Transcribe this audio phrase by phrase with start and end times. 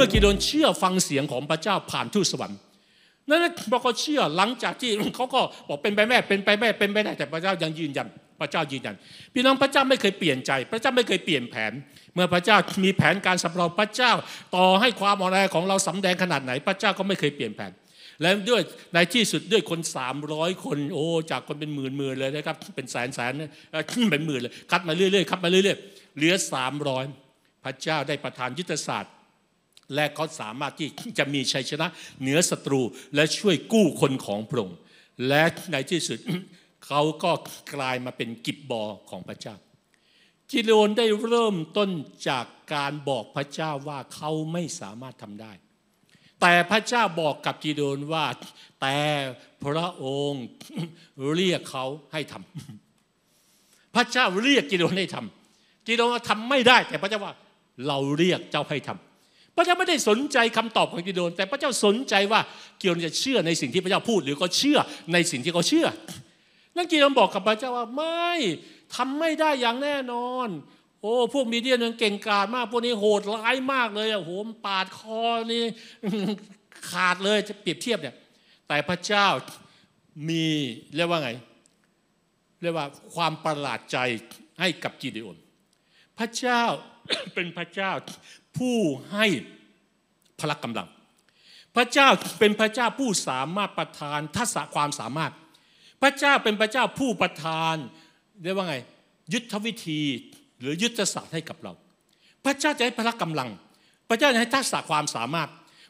[0.00, 2.58] มื่อกิโดนเชื่อฟังเสียงของพระเจ้าผ่านทูตสวรรค์
[3.28, 8.08] นั่นพอเขาเชื่อหลังจากที่เขาก็บอกเป็นไปแม่เป็นไปแม่เป็นไปได้แต่พระเจ้ายังยืนยัน
[8.40, 8.94] พระเจ้ายืนยัน
[9.34, 11.72] พี่น้องพระเจ้าไม่เคยเปลี่ยนใจ พระเจ้าไม่เคยเปลี่ยนแผน
[12.14, 14.12] เมื่อพระเจ้ามีแผนการสำหรับพระเจ้า
[14.56, 17.72] ต่อให้ความอ่อนแอของเราสำแดงขนาดไหน พระเจ้าก็ไม่เคยเปลี่ยนแผน
[18.20, 18.62] และด้วย
[18.94, 19.80] ในที่สุดด้วยคน
[20.22, 23.32] 300 คนโอ้จากคนเป็นหมื่นหมื่นเลยนะครับเป็นแสนแสน
[24.10, 26.34] เป็นหมื่นเลยคัดมาเรื่อยๆคัดมาเรื่อยๆเหลือ
[26.98, 29.12] 300 พระเจ้าได้ประทานยุทธศาสตร์
[29.94, 31.86] และเขาสามารถที่จะมีชัยชนะ
[32.20, 32.80] เหนือศัตรู
[33.14, 34.78] และช่วยกู้คนของพระองค์
[35.28, 36.18] และในที่สุด
[36.86, 37.32] เขาก็
[37.74, 39.54] กลายมาเป็นกิบบอของพระเจ้า
[40.50, 41.90] กิโดนได้เริ่มต้น
[42.28, 42.44] จาก
[42.74, 45.52] การบอกพระเจ้าว่าเขาไม่สามารถทำได้
[46.40, 48.26] แต่พระเจ้าบอกกับกิโดนว่า
[48.80, 48.98] แต่
[49.64, 50.44] พระองค์
[51.34, 57.34] เรียกเขาให้ทำพระเจ้าเรียกกิโดนให้ทำกิโดนทำไม่ได้ แต่พระเจ้าว่า
[57.86, 59.09] เราเรียกเจ้าให้ทำ
[59.56, 62.40] พระเจ้าไม่ได้สนใจคำตอบของกิโดน แต่พระเจ้าสนใจว่า
[62.80, 64.78] กิโดนจะเชื่อในสิ่งที่พระเจ้าพูด หรือก็เชื่อ
[65.12, 65.86] ในสิ่งที่เขาเชื่อ
[66.76, 68.28] นั่นกิโดนบอกกับพระเจ้าว่าไม่
[68.94, 70.48] ทำไม่ได้อย่างแน่นอน
[71.00, 75.64] โอ้พวกมีเดียนเก่งกาจมาก พวกนี้โหดร้ายมากเลยอะโหมปาดคอนี่
[76.90, 78.16] ขาดเลยจะเปรียบเทียบเนี่ย
[78.68, 79.26] แต่พระเจ้า
[80.28, 80.46] มี
[80.96, 81.30] เรียกว่าไง
[82.62, 83.98] เรียกว่าความประหลาดใจ
[84.60, 85.36] ให้กับกิเดโอน
[86.18, 86.62] พระเจ้า
[87.34, 87.90] เป็นพระเจ้า
[88.60, 88.78] ผู้
[89.12, 89.26] ให้
[90.40, 90.88] พละกำลัง
[91.76, 92.08] พระเจ้า
[92.38, 95.32] เป็นพระเจ้าผู้สามารถประทานทักษะความสามารถ
[96.02, 97.74] พระเจ้าเป็นพระเจ้าผู้ประทาน
[98.42, 98.76] เรียกว่าไง
[99.32, 100.00] ยุทธวิธี
[100.60, 101.72] หรือยุทธศาสตร์ให้กับเรา
[102.44, 103.48] พระเจ้าจะให้พละกำลัง
[104.08, 105.48] พระเจ้าจะให้ทักษะความสามารถ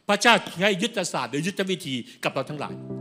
[0.09, 0.35] พระเจ้า
[0.65, 3.00] ให้ยุทธศาสตร์หรือยุทธวิธีกับเราทั้งหลาย